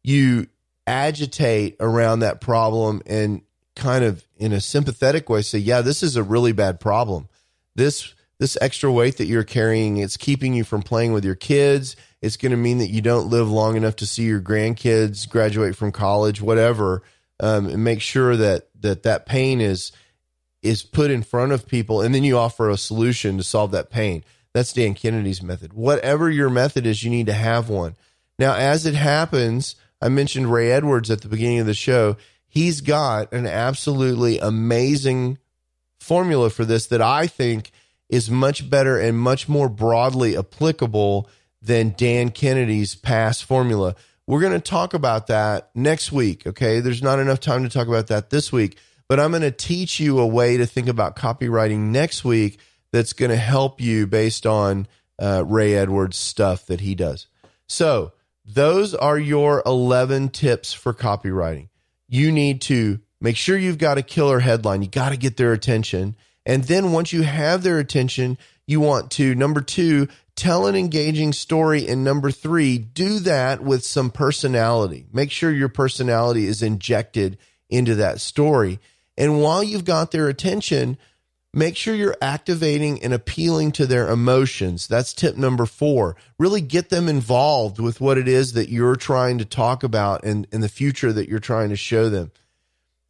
[0.04, 0.48] You
[0.86, 3.42] agitate around that problem and
[3.76, 7.28] kind of in a sympathetic way say, yeah, this is a really bad problem.
[7.76, 11.96] This, this extra weight that you're carrying, it's keeping you from playing with your kids.
[12.22, 15.76] It's going to mean that you don't live long enough to see your grandkids graduate
[15.76, 17.04] from college, whatever.
[17.40, 19.92] Um, and make sure that, that that pain is,
[20.62, 23.90] is put in front of people and then you offer a solution to solve that
[23.90, 24.24] pain.
[24.54, 25.74] That's Dan Kennedy's method.
[25.74, 27.96] Whatever your method is, you need to have one.
[28.38, 32.18] Now, as it happens, I mentioned Ray Edwards at the beginning of the show.
[32.54, 35.38] He's got an absolutely amazing
[36.02, 37.72] formula for this that I think
[38.10, 41.30] is much better and much more broadly applicable
[41.62, 43.96] than Dan Kennedy's past formula.
[44.28, 46.46] We're going to talk about that next week.
[46.46, 46.82] Okay.
[46.82, 48.78] There's not enough time to talk about that this week,
[49.08, 52.60] but I'm going to teach you a way to think about copywriting next week
[52.92, 57.28] that's going to help you based on uh, Ray Edwards' stuff that he does.
[57.66, 58.12] So,
[58.44, 61.70] those are your 11 tips for copywriting.
[62.12, 64.82] You need to make sure you've got a killer headline.
[64.82, 66.18] You got to get their attention.
[66.46, 68.38] And then once you have their attention,
[68.68, 71.88] you want to, number two, tell an engaging story.
[71.88, 75.06] And number three, do that with some personality.
[75.14, 77.38] Make sure your personality is injected
[77.70, 78.80] into that story.
[79.18, 80.98] And while you've got their attention,
[81.54, 84.88] make sure you're activating and appealing to their emotions.
[84.88, 86.16] That's tip number four.
[86.40, 90.48] Really get them involved with what it is that you're trying to talk about and
[90.52, 92.32] in the future that you're trying to show them.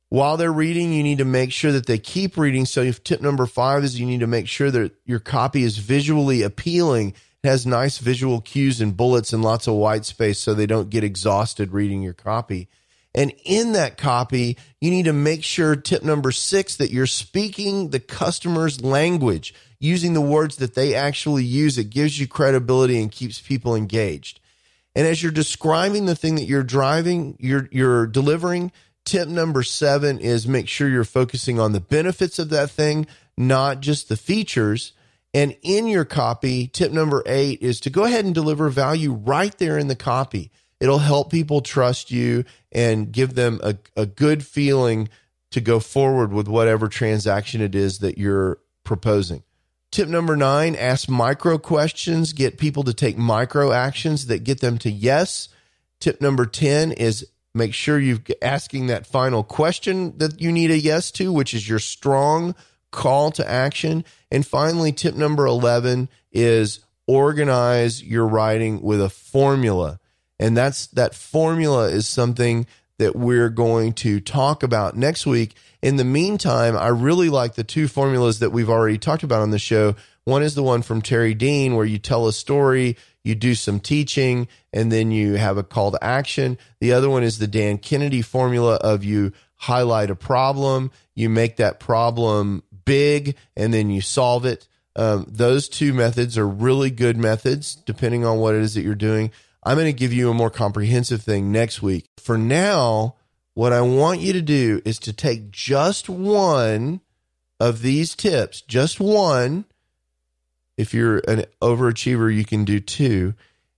[0.09, 2.65] While they're reading, you need to make sure that they keep reading.
[2.65, 6.41] So, tip number five is you need to make sure that your copy is visually
[6.41, 7.13] appealing,
[7.43, 10.89] it has nice visual cues and bullets and lots of white space so they don't
[10.89, 12.67] get exhausted reading your copy.
[13.13, 17.89] And in that copy, you need to make sure, tip number six, that you're speaking
[17.89, 21.77] the customer's language, using the words that they actually use.
[21.77, 24.39] It gives you credibility and keeps people engaged.
[24.95, 28.71] And as you're describing the thing that you're driving, you're, you're delivering,
[29.03, 33.81] Tip number seven is make sure you're focusing on the benefits of that thing, not
[33.81, 34.93] just the features.
[35.33, 39.57] And in your copy, tip number eight is to go ahead and deliver value right
[39.57, 40.51] there in the copy.
[40.81, 45.07] It'll help people trust you and give them a, a good feeling
[45.51, 49.43] to go forward with whatever transaction it is that you're proposing.
[49.91, 54.77] Tip number nine ask micro questions, get people to take micro actions that get them
[54.79, 55.47] to yes.
[55.99, 60.79] Tip number 10 is Make sure you're asking that final question that you need a
[60.79, 62.55] yes to, which is your strong
[62.91, 64.05] call to action.
[64.31, 69.99] And finally, tip number 11 is organize your writing with a formula.
[70.41, 72.65] And that's that formula is something
[72.97, 75.55] that we're going to talk about next week.
[75.81, 79.51] In the meantime, I really like the two formulas that we've already talked about on
[79.51, 79.95] the show.
[80.23, 83.79] One is the one from Terry Dean, where you tell a story you do some
[83.79, 86.57] teaching, and then you have a call to action.
[86.79, 91.57] The other one is the Dan Kennedy formula of you highlight a problem, you make
[91.57, 94.67] that problem big, and then you solve it.
[94.95, 98.95] Um, those two methods are really good methods, depending on what it is that you're
[98.95, 99.31] doing.
[99.63, 102.09] I'm going to give you a more comprehensive thing next week.
[102.17, 103.15] For now,
[103.53, 107.01] what I want you to do is to take just one
[107.59, 109.65] of these tips, just one,
[110.77, 113.35] if you're an overachiever, you can do two.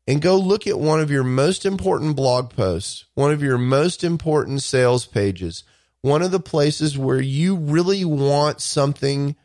[0.08, 4.04] And go look at one of your most important blog posts, one of your most
[4.04, 5.64] important sales pages,
[6.02, 9.36] one of the places where you really want something,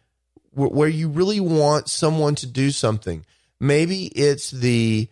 [0.53, 3.25] where you really want someone to do something.
[3.61, 5.09] Maybe it's the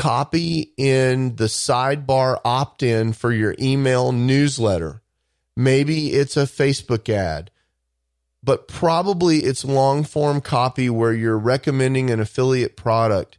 [0.00, 5.02] copy in the sidebar opt in for your email newsletter.
[5.56, 7.50] Maybe it's a Facebook ad
[8.42, 13.38] but probably it's long form copy where you're recommending an affiliate product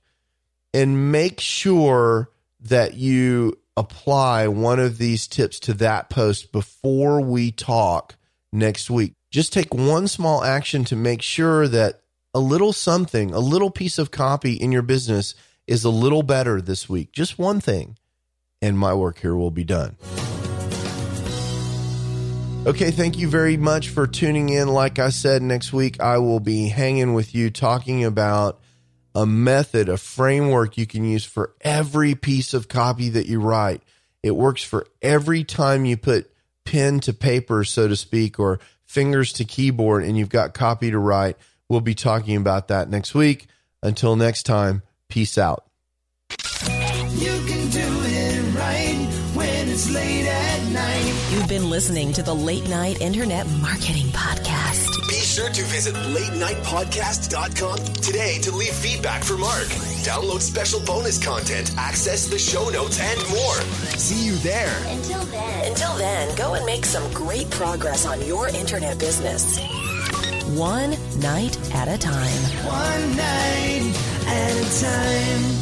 [0.73, 7.51] and make sure that you apply one of these tips to that post before we
[7.51, 8.15] talk
[8.51, 9.13] next week.
[9.31, 12.01] Just take one small action to make sure that
[12.33, 15.35] a little something, a little piece of copy in your business
[15.67, 17.11] is a little better this week.
[17.11, 17.97] Just one thing,
[18.61, 19.97] and my work here will be done.
[22.63, 24.67] Okay, thank you very much for tuning in.
[24.67, 28.59] Like I said, next week I will be hanging with you talking about
[29.15, 33.81] a method, a framework you can use for every piece of copy that you write.
[34.21, 36.31] It works for every time you put
[36.63, 40.99] pen to paper, so to speak, or fingers to keyboard, and you've got copy to
[40.99, 41.37] write.
[41.67, 43.47] We'll be talking about that next week.
[43.81, 45.63] Until next time, peace out.
[47.11, 51.29] You can do it right when it's late at night.
[51.31, 54.87] You've been listening to the Late Night Internet Marketing Podcast.
[55.07, 59.67] Be sure to visit latenightpodcast.com today to leave feedback for Mark.
[60.03, 63.55] Download special bonus content, access the show notes, and more.
[63.97, 64.75] See you there.
[64.87, 69.59] Until then, until then, go and make some great progress on your internet business.
[70.57, 72.41] One night at a time.
[72.65, 75.61] One night at a time.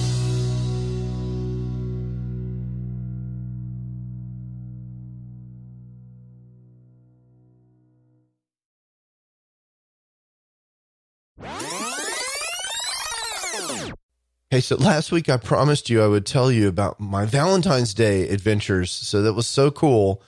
[14.51, 18.28] Hey, so last week I promised you I would tell you about my Valentine's Day
[18.30, 18.91] adventures.
[18.91, 20.24] So that was so cool.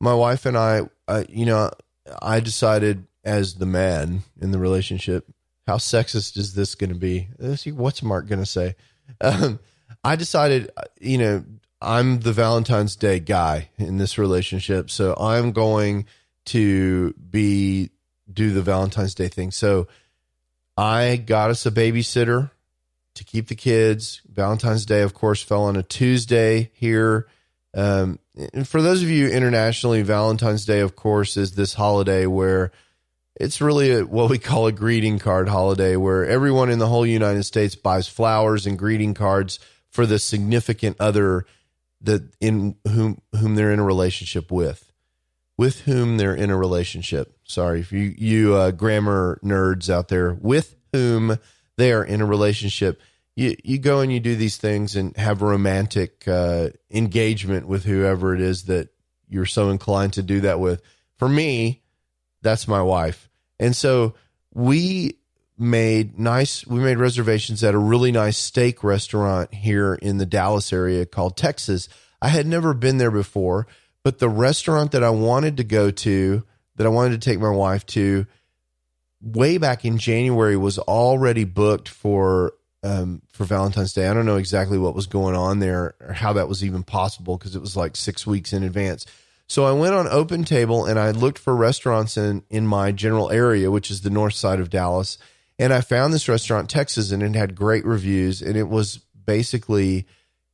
[0.00, 1.70] My wife and I, uh, you know,
[2.20, 5.31] I decided as the man in the relationship,
[5.66, 7.28] how sexist is this going to be?
[7.38, 8.74] Let's see, what's Mark going to say?
[9.20, 9.60] Um,
[10.02, 11.44] I decided, you know,
[11.80, 16.06] I'm the Valentine's Day guy in this relationship, so I'm going
[16.46, 17.90] to be
[18.32, 19.50] do the Valentine's Day thing.
[19.50, 19.88] So
[20.76, 22.50] I got us a babysitter
[23.14, 24.22] to keep the kids.
[24.28, 27.26] Valentine's Day, of course, fell on a Tuesday here.
[27.74, 28.18] Um,
[28.54, 32.70] and for those of you internationally, Valentine's Day, of course, is this holiday where
[33.36, 37.06] it's really a, what we call a greeting card holiday, where everyone in the whole
[37.06, 39.58] United States buys flowers and greeting cards
[39.90, 41.44] for the significant other
[42.00, 44.92] that in whom whom they're in a relationship with,
[45.56, 47.36] with whom they're in a relationship.
[47.44, 51.38] Sorry, if you you uh, grammar nerds out there, with whom
[51.76, 53.00] they are in a relationship
[53.34, 58.34] you you go and you do these things and have romantic uh, engagement with whoever
[58.34, 58.88] it is that
[59.28, 60.82] you're so inclined to do that with.
[61.18, 61.81] For me,
[62.42, 63.28] that's my wife,
[63.58, 64.14] and so
[64.52, 65.16] we
[65.58, 66.66] made nice.
[66.66, 71.36] We made reservations at a really nice steak restaurant here in the Dallas area called
[71.36, 71.88] Texas.
[72.20, 73.66] I had never been there before,
[74.02, 76.44] but the restaurant that I wanted to go to,
[76.76, 78.26] that I wanted to take my wife to,
[79.20, 84.08] way back in January was already booked for um, for Valentine's Day.
[84.08, 87.36] I don't know exactly what was going on there or how that was even possible
[87.36, 89.06] because it was like six weeks in advance.
[89.52, 93.30] So I went on Open Table and I looked for restaurants in in my general
[93.30, 95.18] area, which is the north side of Dallas,
[95.58, 98.96] and I found this restaurant Texas, and it had great reviews, and it was
[99.26, 100.06] basically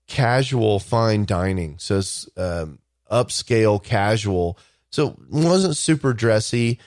[0.08, 4.58] casual fine dining, so it's um, upscale casual.
[4.90, 6.80] So it wasn't super dressy,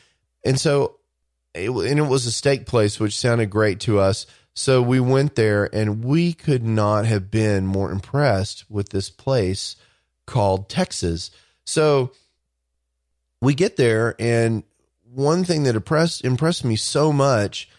[0.44, 0.98] and so
[1.54, 4.26] it, and it was a steak place, which sounded great to us.
[4.54, 9.78] So we went there and we could not have been more impressed with this place
[10.28, 11.32] called Texas.
[11.72, 12.12] So
[13.42, 14.64] we get there and
[15.14, 17.70] one thing that impressed impressed me so much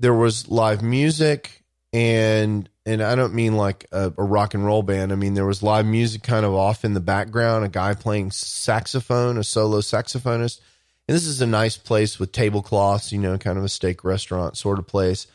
[0.00, 4.82] there was live music and and I don't mean like a, a, rock and roll
[4.82, 5.12] band.
[5.12, 8.30] I mean there was live music kind of off in the background, a guy playing
[8.30, 10.60] saxophone, a solo saxophonist.
[11.06, 14.56] And this is a nice place with tablecloths, you know, kind of a steak restaurant
[14.56, 15.26] sort of place.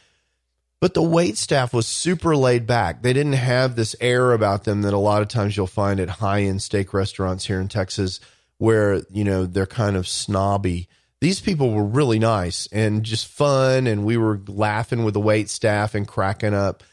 [0.84, 3.03] But the wait staff was super laid back.
[3.03, 6.09] They didn't have this air about them that a lot of times you'll find at
[6.09, 8.19] high end steak restaurants here in Texas
[8.57, 10.89] where, you know, they're kind of snobby.
[11.21, 13.88] These people were really nice and just fun.
[13.88, 16.84] And we were laughing with the wait staff and cracking up.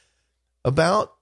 [0.65, 1.13] About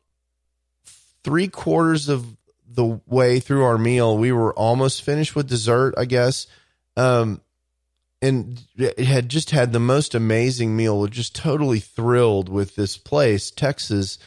[1.25, 2.37] three quarters of
[2.69, 6.47] the way through our meal, we were almost finished with dessert, I guess.
[6.99, 7.41] Um,
[8.21, 8.61] and
[8.99, 10.99] had just had the most amazing meal.
[10.99, 14.19] We're Just totally thrilled with this place, Texas.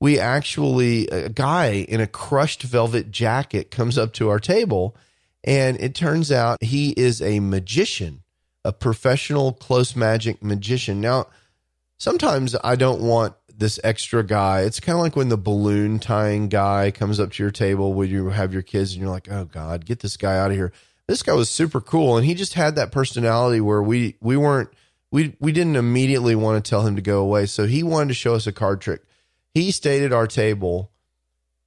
[0.00, 4.96] We actually, a guy in a crushed velvet jacket comes up to our table,
[5.44, 8.22] and it turns out he is a magician,
[8.64, 11.00] a professional close magic magician.
[11.00, 11.26] Now,
[11.98, 14.62] sometimes I don't want this extra guy.
[14.62, 18.08] It's kind of like when the balloon tying guy comes up to your table when
[18.08, 20.72] you have your kids, and you're like, oh, God, get this guy out of here
[21.12, 24.70] this guy was super cool and he just had that personality where we we weren't
[25.10, 27.44] we we didn't immediately want to tell him to go away.
[27.44, 29.02] So he wanted to show us a card trick.
[29.52, 30.90] He stayed at our table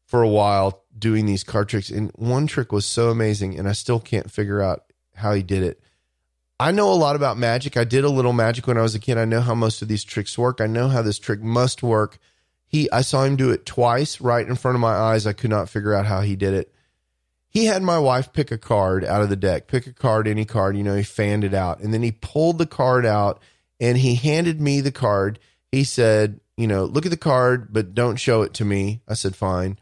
[0.08, 3.74] for a while doing these card tricks and one trick was so amazing and i
[3.74, 4.84] still can't figure out
[5.14, 5.80] how he did it.
[6.60, 7.78] I know a lot about magic.
[7.78, 9.20] I did a little magic when i was a kid.
[9.20, 10.60] I know how most of these tricks work.
[10.60, 12.18] I know how this trick must work.
[12.66, 15.28] He i saw him do it twice right in front of my eyes.
[15.28, 16.75] I could not figure out how he did it
[17.56, 20.44] he had my wife pick a card out of the deck, pick a card, any
[20.44, 21.80] card, you know, he fanned it out.
[21.80, 23.42] And then he pulled the card out
[23.80, 25.40] and he handed me the card.
[25.72, 29.04] He said, you know, look at the card, but don't show it to me.
[29.08, 29.80] I said, fine.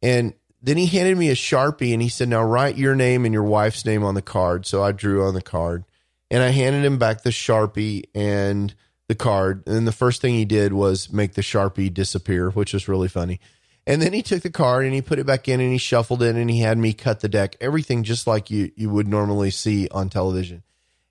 [0.00, 0.32] And
[0.62, 3.44] then he handed me a Sharpie and he said, now write your name and your
[3.44, 4.64] wife's name on the card.
[4.64, 5.84] So I drew on the card
[6.30, 8.74] and I handed him back the Sharpie and
[9.08, 9.64] the card.
[9.66, 13.38] And the first thing he did was make the Sharpie disappear, which was really funny.
[13.86, 16.22] And then he took the card and he put it back in and he shuffled
[16.22, 19.50] it and he had me cut the deck, everything just like you you would normally
[19.50, 20.62] see on television.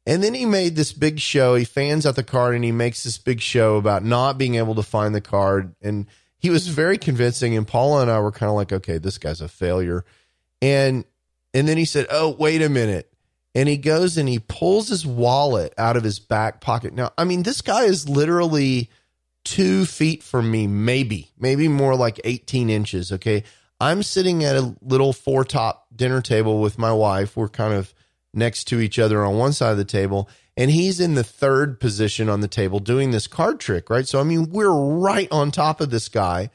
[0.05, 1.55] And then he made this big show.
[1.55, 4.75] He fans out the card and he makes this big show about not being able
[4.75, 5.75] to find the card.
[5.81, 6.07] And
[6.39, 7.55] he was very convincing.
[7.55, 10.03] And Paula and I were kind of like, okay, this guy's a failure.
[10.61, 11.05] And
[11.53, 13.11] and then he said, Oh, wait a minute.
[13.53, 16.93] And he goes and he pulls his wallet out of his back pocket.
[16.93, 18.89] Now, I mean, this guy is literally
[19.43, 23.11] two feet from me, maybe, maybe more like 18 inches.
[23.11, 23.43] Okay.
[23.79, 27.35] I'm sitting at a little four top dinner table with my wife.
[27.35, 27.93] We're kind of
[28.33, 30.29] next to each other on one side of the table.
[30.55, 34.07] And he's in the third position on the table doing this card trick, right?
[34.07, 36.49] So, I mean, we're right on top of this guy.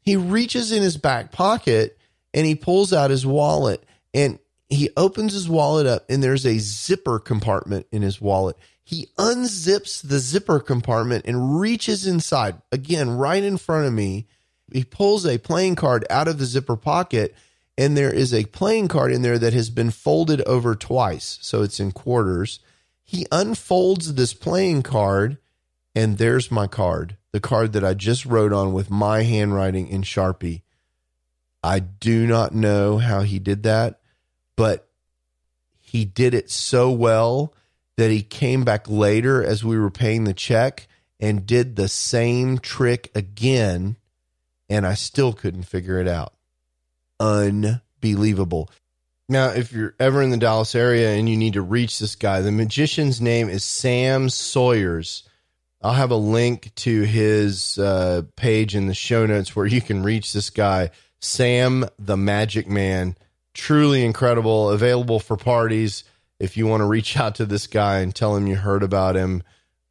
[0.00, 1.98] He reaches in his back pocket
[2.34, 6.58] and he pulls out his wallet and he opens his wallet up and there's a
[6.58, 8.56] zipper compartment in his wallet.
[8.84, 14.26] He unzips the zipper compartment and reaches inside, again, right in front of me.
[14.72, 17.34] He pulls a playing card out of the zipper pocket,
[17.78, 21.38] and there is a playing card in there that has been folded over twice.
[21.42, 22.58] So it's in quarters.
[23.04, 25.38] He unfolds this playing card,
[25.94, 30.02] and there's my card, the card that I just wrote on with my handwriting in
[30.02, 30.62] Sharpie.
[31.62, 34.00] I do not know how he did that,
[34.56, 34.88] but
[35.78, 37.54] he did it so well
[37.96, 40.86] that he came back later as we were paying the check
[41.20, 43.96] and did the same trick again,
[44.68, 46.32] and I still couldn't figure it out.
[47.20, 48.70] Unbelievable.
[49.28, 52.40] Now, if you're ever in the Dallas area and you need to reach this guy,
[52.40, 55.22] the magician's name is Sam Sawyers.
[55.80, 60.02] I'll have a link to his uh, page in the show notes where you can
[60.02, 60.90] reach this guy,
[61.20, 63.16] Sam the Magic Man.
[63.54, 66.04] Truly incredible, available for parties.
[66.42, 69.14] If you want to reach out to this guy and tell him you heard about
[69.14, 69.44] him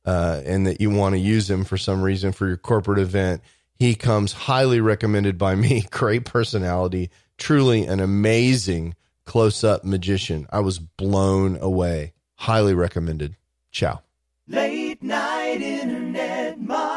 [0.03, 3.41] uh, and that you want to use him for some reason for your corporate event,
[3.79, 5.85] he comes highly recommended by me.
[5.91, 8.95] Great personality, truly an amazing
[9.25, 10.45] close up magician.
[10.49, 12.11] I was blown away.
[12.35, 13.37] Highly recommended.
[13.71, 14.01] Ciao.
[14.49, 16.90] Late night internet marketing.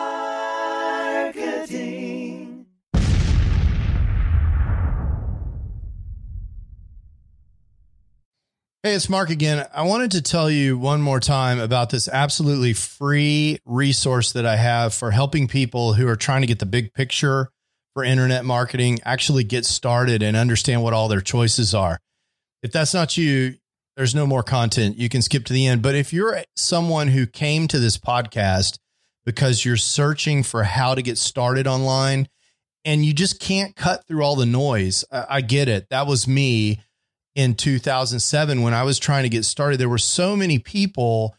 [8.85, 9.67] Hey, it's Mark again.
[9.73, 14.57] I wanted to tell you one more time about this absolutely free resource that I
[14.57, 17.49] have for helping people who are trying to get the big picture
[17.95, 21.99] for internet marketing actually get started and understand what all their choices are.
[22.63, 23.55] If that's not you,
[23.97, 24.99] there's no more content.
[24.99, 25.81] You can skip to the end.
[25.81, 28.79] But if you're someone who came to this podcast
[29.25, 32.29] because you're searching for how to get started online
[32.85, 35.89] and you just can't cut through all the noise, I, I get it.
[35.89, 36.83] That was me
[37.35, 39.79] in 2007 when I was trying to get started.
[39.79, 41.37] There were so many people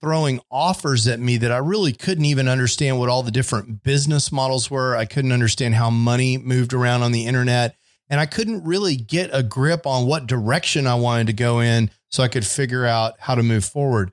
[0.00, 4.30] throwing offers at me that I really couldn't even understand what all the different business
[4.30, 4.96] models were.
[4.96, 7.76] I couldn't understand how money moved around on the internet.
[8.10, 11.90] And I couldn't really get a grip on what direction I wanted to go in
[12.10, 14.12] so I could figure out how to move forward.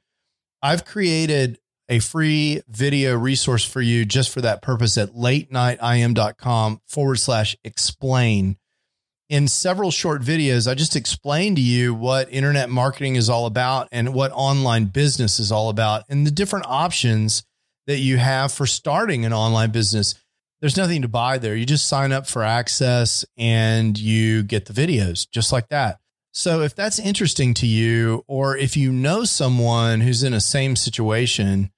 [0.62, 6.82] I've created a free video resource for you just for that purpose at late latenightim.com
[6.88, 8.58] forward slash explain.
[9.28, 13.88] In several short videos, I just explained to you what internet marketing is all about
[13.92, 17.44] and what online business is all about and the different options
[17.88, 20.16] that you have for starting an online business
[20.62, 21.56] there's nothing to buy there.
[21.56, 26.00] You just sign up for access and you get the videos just like that.
[26.32, 30.76] So if that's interesting to you, or if you know someone who's in a same
[30.76, 31.72] situation,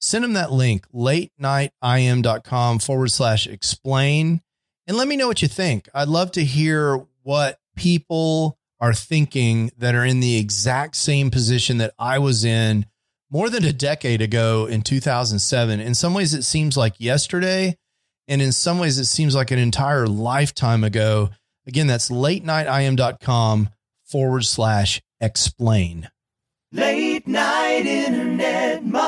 [0.00, 4.40] send them that link, late nightim.com forward slash explain,
[4.86, 5.88] and let me know what you think.
[5.94, 11.78] I'd love to hear what people are thinking that are in the exact same position
[11.78, 12.86] that I was in
[13.30, 15.80] more than a decade ago in 2007.
[15.80, 17.76] In some ways, it seems like yesterday.
[18.28, 21.30] And in some ways, it seems like an entire lifetime ago.
[21.66, 23.70] Again, that's late nightim.com
[24.04, 26.08] forward slash explain.
[26.72, 29.04] Late night internet marketing.